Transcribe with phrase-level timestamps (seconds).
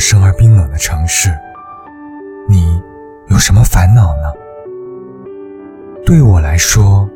[0.00, 1.30] 生而冰冷的城市，
[2.48, 2.82] 你
[3.28, 4.32] 有什么烦恼呢？
[6.04, 7.08] 对我来说，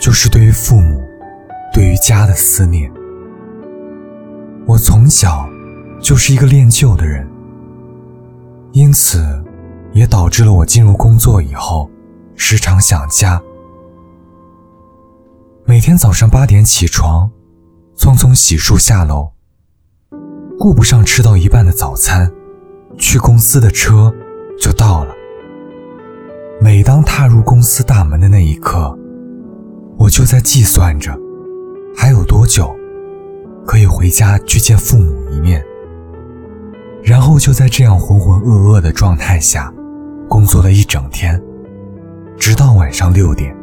[0.00, 1.02] 就是对于父母、
[1.72, 2.92] 对于家的思念。
[4.66, 5.48] 我从小
[6.00, 7.26] 就是一个恋旧的人，
[8.72, 9.42] 因此
[9.92, 11.90] 也导致了我进入工作以后，
[12.36, 13.40] 时常想家。
[15.64, 17.30] 每天早上八点起床，
[17.96, 19.30] 匆匆洗漱下楼。
[20.62, 22.30] 顾不上吃到一半的早餐，
[22.98, 24.12] 去公司的车
[24.60, 25.14] 就到了。
[26.60, 28.94] 每当踏入公司大门的那一刻，
[29.96, 31.18] 我就在计算着
[31.96, 32.76] 还有多久
[33.66, 35.64] 可以回家去见父母一面。
[37.02, 39.72] 然后就在这样浑浑噩噩的状态下，
[40.28, 41.42] 工作了一整天，
[42.36, 43.56] 直到晚上六点。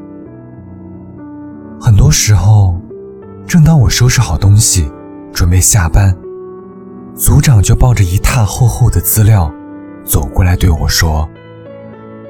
[1.80, 2.82] 很多时候，
[3.46, 4.92] 正当我收拾好东西，
[5.32, 6.18] 准备下班。
[7.18, 9.52] 组长就抱着一沓厚厚的资料，
[10.06, 11.28] 走过来对我说：“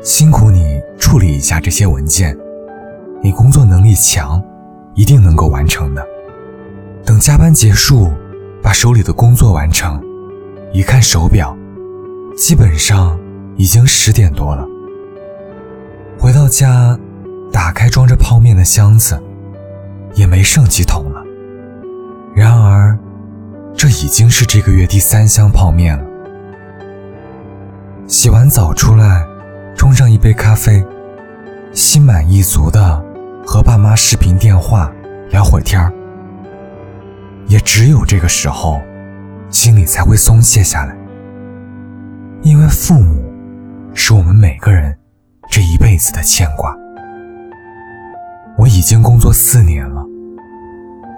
[0.01, 2.37] 辛苦你处理一下这些文件，
[3.21, 4.41] 你工作能力强，
[4.93, 6.01] 一定能够完成的。
[7.05, 8.09] 等加班结束，
[8.61, 10.01] 把手里的工作完成。
[10.71, 11.55] 一看手表，
[12.37, 13.19] 基本上
[13.57, 14.65] 已经十点多了。
[16.17, 16.97] 回到家，
[17.51, 19.21] 打开装着泡面的箱子，
[20.15, 21.21] 也没剩几桶了。
[22.33, 22.97] 然而。”
[23.77, 26.03] 这已经是这个月第三箱泡面了。
[28.07, 29.23] 洗完澡出来，
[29.75, 30.83] 冲上一杯咖啡，
[31.73, 32.99] 心满意足的
[33.45, 34.91] 和爸妈视频电话
[35.29, 35.93] 聊会天儿。
[37.45, 38.81] 也只有这个时候，
[39.51, 40.97] 心里才会松懈下来。
[42.41, 43.23] 因为父母，
[43.93, 44.97] 是我们每个人
[45.51, 46.75] 这一辈子的牵挂。
[48.57, 50.03] 我已经工作四年了，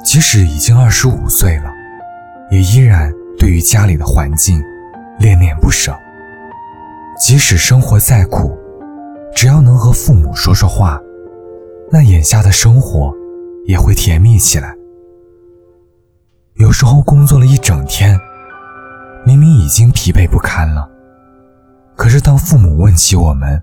[0.04, 1.79] 即使已经二十五岁了。
[2.52, 4.62] 也依然对于家里的环境
[5.20, 5.96] 恋恋不舍。
[7.20, 8.58] 即使生活再苦，
[9.36, 11.00] 只要能和父母说说话，
[11.92, 13.14] 那眼下的生活
[13.66, 14.74] 也会甜蜜起来。
[16.56, 18.18] 有时候工作了一整天，
[19.26, 20.90] 明明已经疲惫不堪了，
[21.96, 23.62] 可是当父母问起我们：“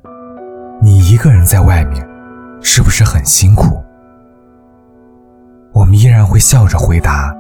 [0.81, 2.07] 你一个人在外面，
[2.61, 3.83] 是不是很辛苦？”
[5.73, 7.35] 我们依然会笑着回答。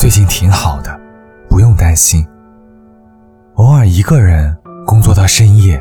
[0.00, 0.98] 最近挺好的，
[1.46, 2.26] 不用担心。
[3.56, 4.56] 偶尔一个人
[4.86, 5.78] 工作到深夜，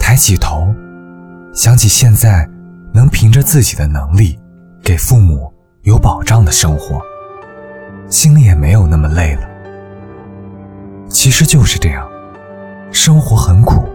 [0.00, 0.74] 抬起头，
[1.52, 2.48] 想起现在
[2.90, 4.38] 能凭着自己的能力
[4.82, 5.52] 给父母
[5.82, 7.02] 有保障的生活，
[8.08, 9.42] 心里也没有那么累了。
[11.10, 12.08] 其实就是这样，
[12.90, 13.86] 生活很苦，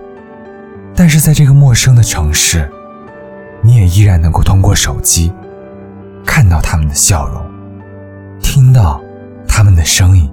[0.93, 2.71] 但是在这个陌生的城市，
[3.63, 5.33] 你也依然能够通过手机
[6.23, 7.43] 看到他们的笑容，
[8.39, 9.01] 听到。
[9.83, 10.31] 的声音，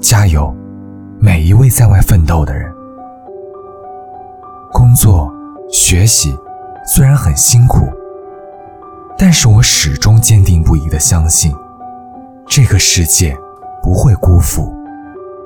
[0.00, 0.52] 加油！
[1.20, 2.68] 每一位在外奋斗的人，
[4.72, 5.32] 工作、
[5.70, 6.36] 学习
[6.84, 7.86] 虽然很辛苦，
[9.16, 11.54] 但是我始终坚定不移的相信，
[12.44, 13.36] 这个世界
[13.80, 14.74] 不会辜负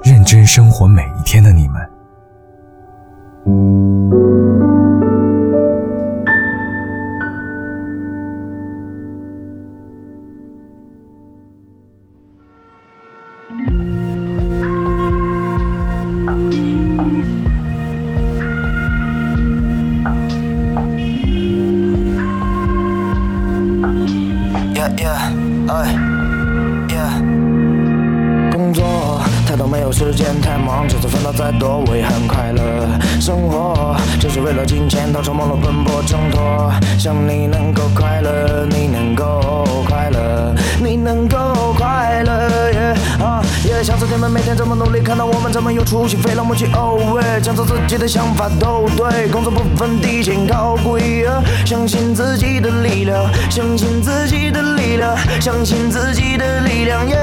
[0.03, 4.18] 认真生活每一天的你们。
[29.59, 32.63] 都没有时间，太忙，就算烦恼再多，我也很快乐。
[33.21, 36.73] 生活就是为了金钱，到处忙碌奔波挣脱。
[36.97, 42.95] 想你能够快乐，你能够快乐，你能够快乐。
[43.19, 46.67] 啊，也想着你们每天这么努力，看到我们这么有出息，非常默契。
[46.75, 51.27] 哦喂，讲出自己的想法都对，工作不分低贱高贵，
[51.67, 57.05] 相信自己的力量，相信自己的力量，相信自己的力量。
[57.09, 57.17] 学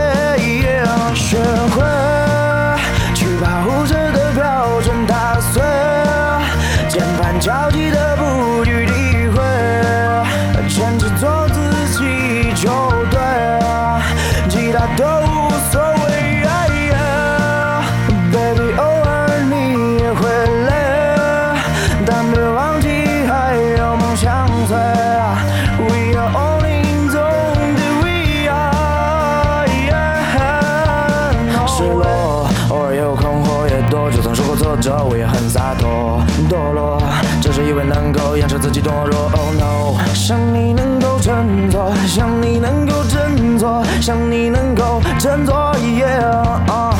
[34.12, 37.01] 就算受过挫折我也很洒脱，堕落，
[37.42, 39.31] 只是以为能够掩饰自己懦弱。
[39.33, 45.74] Oh no，想你能够振作，想你能够振作，想你能够振作。
[45.75, 46.44] Yeah，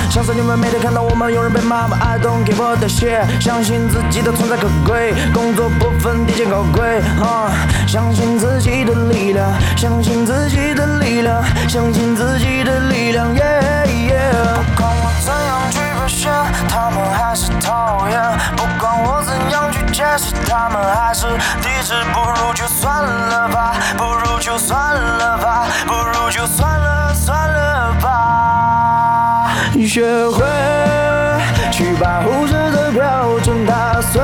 [0.10, 3.42] 想在你们每天看到我们有人被骂吗，I don't give a shit。
[3.42, 7.02] 相信自己的存在可贵，工作不分低贱高贵。
[7.88, 12.75] 相信自己的力量，相信自己的力量，相信自己的
[20.58, 21.28] 他们还是
[21.62, 21.94] 抵制。
[22.14, 29.52] 不如就算了吧，不如就算了吧，不如就算了算了吧。
[29.86, 30.46] 学会
[31.72, 34.22] 去把忽视的标准打碎，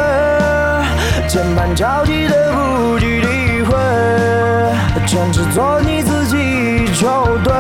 [1.27, 3.75] 键盘交替的不计诋毁，
[5.05, 7.51] 坚持做你自己就对，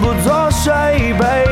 [0.00, 1.47] 不做谁，baby。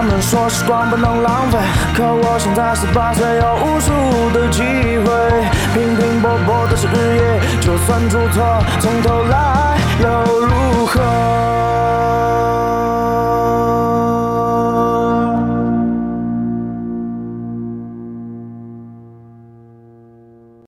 [0.00, 1.58] 他们说时光不能浪费，
[1.94, 3.92] 可我现在十八岁，有无数
[4.32, 5.04] 的机会。
[5.74, 9.49] 拼拼搏搏的是日夜，就算出错，从头来？